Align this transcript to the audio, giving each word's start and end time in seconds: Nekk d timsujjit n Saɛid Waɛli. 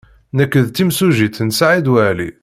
Nekk 0.37 0.53
d 0.65 0.67
timsujjit 0.69 1.37
n 1.43 1.49
Saɛid 1.57 1.87
Waɛli. 1.93 2.29